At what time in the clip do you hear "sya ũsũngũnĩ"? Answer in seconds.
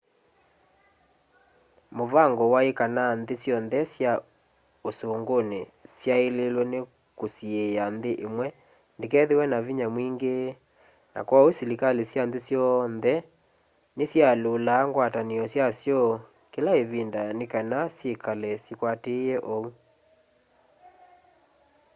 3.93-5.61